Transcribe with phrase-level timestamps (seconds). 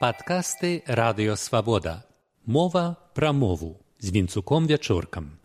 [0.00, 2.04] Падкасты радыёвабода.
[2.46, 5.36] Мова пра мову з вінцуком вячоркам.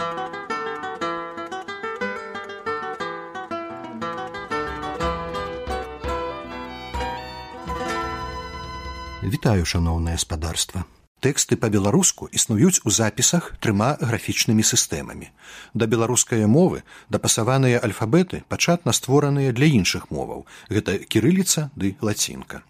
[9.23, 10.85] Вітаю шаноўнае спадарства.
[11.19, 15.27] Тэксты па-беларуску існуюць у запісах трыма графічнымі сістэмамі.
[15.73, 20.47] Да беларускай мовы дапасаваныя альфабеты пачатна створаныя для іншых моваў.
[20.71, 22.63] Гэта кірыліца ды лацінка.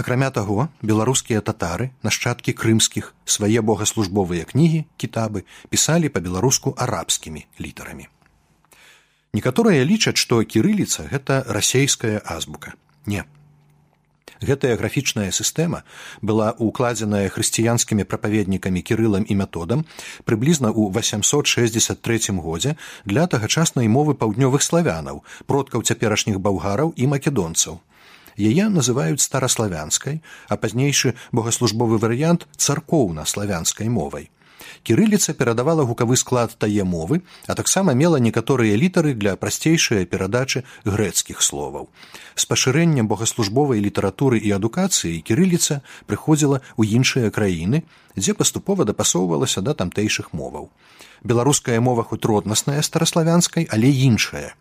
[0.00, 8.08] Акрамя таго, беларускія татары, нашчадкі крымскіх, свае богаслужбовыя кнігі, кітабы пісалі па-беларуску арабскімі літарамі.
[9.36, 12.72] Некаторыя лічаць, што кірыліца гэта расейская азбука.
[13.04, 13.28] Не,
[14.40, 15.82] Гэтая графічная сістэма
[16.24, 19.84] была укладзеная хрысціянскімі прапаведнікамі кірылам і методам
[20.24, 22.72] прыблізна ў 863 годзе
[23.04, 27.84] для тагачаснай мовы паўднёвых славянаў, продкаў цяперашніх баўгараў і македонцаў.
[28.40, 34.30] Яе называюць стараславянскай, а пазнейшы богаслужбовы варыянт царкоўна-славянскай мовай.
[34.82, 41.42] Кірыліца перадавала гукавы склад тае мовы, а таксама мела некаторыя літары для прасцейшай перадачы грэцкіх
[41.44, 41.88] словаў.
[42.34, 47.84] З пашырэннем богаслужбовай літаратуры і адукацыі кірыліца прыходзіла ў іншыя краіны,
[48.16, 50.72] дзе паступова дапасоўвалася да тамтэйшых моваў.
[51.22, 54.56] Беларуская мова хоць роднасная стараславянскай, але іншая.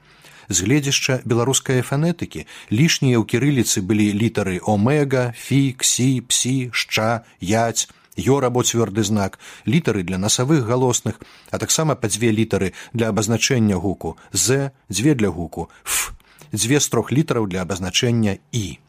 [0.50, 2.45] З гледзяшча беларускай фанетыкі.
[2.73, 7.86] Лішнія ў кірыліцы былі літары омега, фі, ксі, псі, шча, яць,
[8.19, 13.75] ё або цвёрды знак літары для насавых галосных а таксама па дзве літары для абазначэння
[13.80, 16.11] гуку з дзве для гуку ф
[16.53, 18.80] дзве з трох літараў для абазначэння і.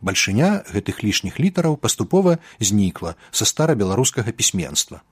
[0.00, 5.02] Бальшыня гэтых лішніх літараў паступова знікла са старабеларускага пісьменства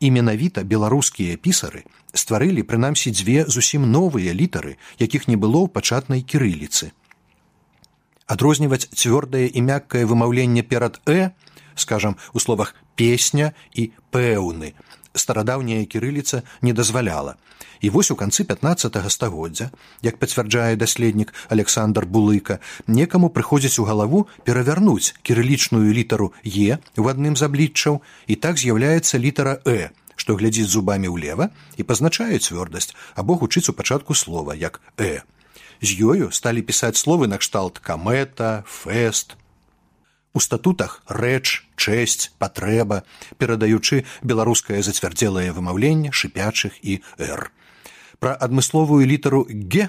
[0.00, 6.22] і менавіта беларускія пісары стварылі прынамсі дзве зусім новыя літары якіх не было ў пачатнай
[6.22, 6.92] кірыліцы.
[8.28, 11.30] Адрозніваць цвёрдае і мяккае вымаўленне перад э
[11.74, 14.74] скажам у словах песня і пэўны
[15.18, 17.36] старадаўняя кірыліца не дазваляла.
[17.80, 19.70] І вось у канцы 15 стагоддзя
[20.02, 27.36] як пацвярджае даследнік александр булыка некаму прыходзіць у галаву перавярнуць кірылічную літару е в адным
[27.36, 33.38] з абліччаў і так з'яўляецца літара э што глядзіць зубамі ўлева і пазначае цвёрдасць або
[33.38, 35.22] гучыць у пачатку слова як э
[35.80, 39.38] з ёю сталі пісаць словы накшталт камета фэст
[40.34, 43.04] У статутах рэч, чэсць, патрэба,
[43.38, 47.50] перадаючы беларускае зацвярдзелае вымаўленне шыпячых і р.
[48.20, 49.88] Пра адмысловую літару г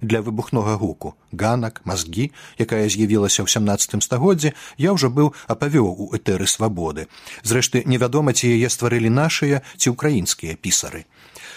[0.00, 6.06] для выбухнога гуку ганак мазгі якая з'явілася ў сямнацатым стагоддзе я ўжо быў апавёў у
[6.16, 7.06] этэры свабоды
[7.42, 11.06] зрэшты невядома ці яе стварылі нашыя ці ўкраінскія пісары.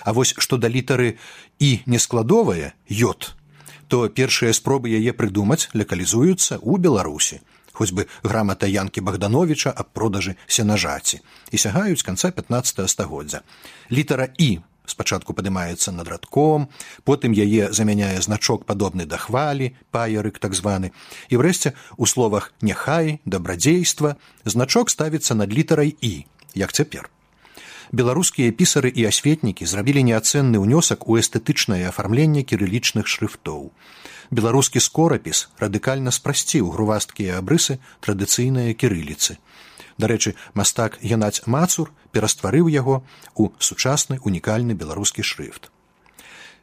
[0.05, 1.17] А вось што да літары
[1.59, 3.35] і нескладовая йод
[3.89, 7.41] то першыя спробы яе прыдумаць лакалізуюцца ў беларусі
[7.79, 11.23] хоць бы грамата янкі богдановича аб продажы сенажаці.
[11.51, 13.41] І сягаюць канца 15 стагоддзя.
[13.91, 14.59] Літара і
[14.89, 16.67] спачатку падымаецца над радком
[17.07, 20.91] потым яе замяняе значок падобны да хвалі паерык так званы.
[21.29, 26.25] І врэшце у словах няхай дабрадзейства значок ставіцца над літарай і
[26.55, 27.09] як цяпер
[27.91, 33.71] беларускія пісары і асветнікі зрабілі неацэнны ўнёсак у эстэтычнае афармленне кірылічных шрыфтоў
[34.29, 39.37] беларускі скорапіс радыкальна спрасціў грувасткія абрысы традыцыйныя кірыліцы.
[39.97, 43.01] Дарэчы, мастак Янаць Мацур перастварыў яго
[43.35, 45.73] ў сучасны унікальны беларускі шрыфт.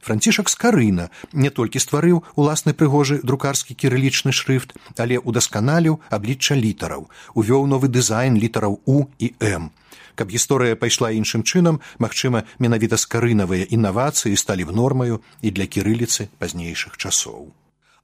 [0.07, 7.67] Францішак скарына не толькі стварыў уласны прыгожы друкарскі кірылічны шрыфт, але ўдасканаліў аблічча літараў, увёў
[7.67, 9.75] новы дызайн літараў у і м.
[10.15, 16.31] Каб гісторыя пайшла іншым чынам магчыма менавіта скарынавыя інавацыі сталі б нормаю і для кірыліцы
[16.39, 17.51] пазнейшых часоў.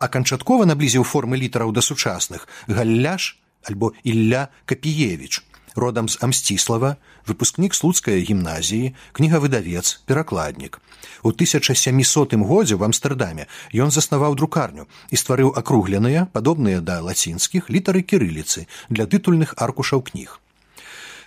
[0.03, 6.97] А канчаткова наблізіў формы літараў да сучасных галляш альбо ілля капіевич родам з амсціслава
[7.27, 10.81] выпускнік слуцкай гімназіі кнігавыдавец перакладнік.
[11.23, 18.03] У 1700 годзе в амстэрдаме ён заснаваў друкарню і стварыў акругленыя падобныя да лацінскіх літары
[18.03, 20.39] кірыліцы для тытульных аркушаў кніг.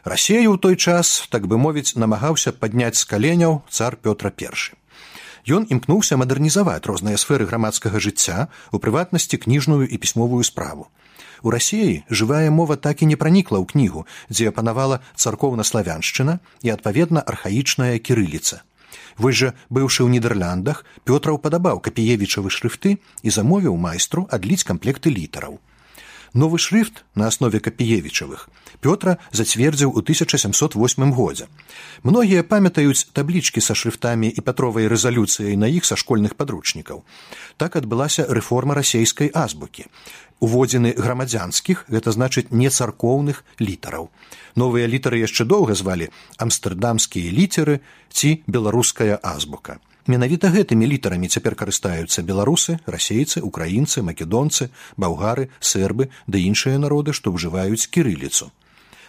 [0.03, 4.77] Рассею ў той час так бы мовіць намагаўся падняць з каленяў цар пётра першы
[5.45, 10.89] Ён імкнуўся мадэрнізаваць розныя сферы грамадскага жыцця у прыватнасці кніжную і пісьмовую справу
[11.45, 14.01] у рассеі жывая мова так і не пранікла ў кнігу
[14.33, 18.65] дзе апанавала царкоўна-славяншчына і адпаведна архаічная кірыліца
[19.21, 20.81] вось жа быўшы ў нідерландах
[21.11, 25.61] пётраў падабаў капіевічавы шрыфты і замовіў майстру адліць камплекты літараў
[26.35, 28.49] Новы шрыфт на аснове капіевічавых
[28.83, 31.47] Пётра зацвердзіў у 1708 годзе.
[32.03, 37.03] Многія памятаюць таблічкі са шрыфтамі і пятровай рэзалюцыяй на іх са школьных падручнікаў.
[37.57, 39.87] Так адбылася рэформа расейскай азбукі.
[40.43, 44.09] Уводзены грамадзянскіх, гэта значыць не царкоўных літараў.
[44.55, 47.79] Новыя літары яшчэ доўга звалі амстэрдамскія літеры
[48.11, 49.79] ці беларуская азбука.
[50.11, 57.31] Менавіта гэтымі літарамі цяпер карыстаюцца беларусы, расейцы, украінцы, македонцы, балгары, сербы ды іншыя народы, што
[57.31, 58.51] ўжываюць кірыліцу.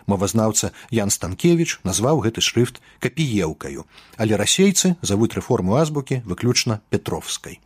[0.07, 3.85] Мовазнаўца Ян Станкевіч назваў гэты шрыфт капіеўкаю,
[4.17, 7.59] але расейцы завуць рэформу азбукі выключна петровскай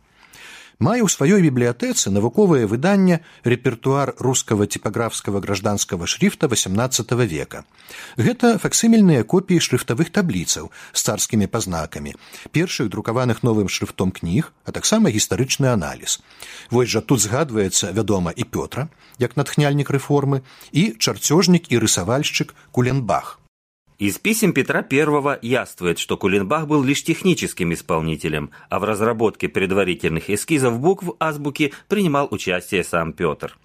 [0.81, 7.63] мае ў сваёй бібліятэцы навуковае выданне рэпертуар рускага типографскага гражданскага шрифта XVIII века.
[8.17, 12.17] Гэта факсімільныя копіі шрыфтавых табліцаў з царскімі пазнакамі,
[12.49, 16.17] першых друкаваных новым шрыфтом кніг, а таксама гістарычны аналіз.
[16.71, 18.89] Вось жа тут згадваецца вядома і Пётра,
[19.21, 20.41] як натхняльнік рэформы
[20.73, 23.40] і чарцёжнік і рысавальшчык Куленбах.
[24.00, 30.28] Из писем Петра I яствует, что Кулинбах был лишь техническим исполнителем, а в разработке предварительных
[30.28, 33.56] эскизов букв азбуки принимал участие сам Петр.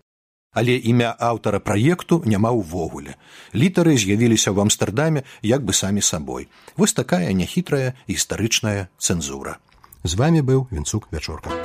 [0.54, 3.16] Але імя аўтара праекту няма ўвогуле.
[3.56, 6.52] Літары з'явіліся ў Амстэрдаме як бы самі сабой.
[6.76, 9.64] Вось такая няхітрая гістарычная цэнзура.
[10.04, 11.65] З вами быў Вінцук вячорка.